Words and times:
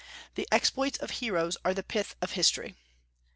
The 0.33 0.47
exploits 0.51 0.97
of 0.97 1.11
heroes 1.11 1.57
are 1.63 1.75
the 1.75 1.83
pith 1.83 2.15
of 2.23 2.31
history. 2.31 2.73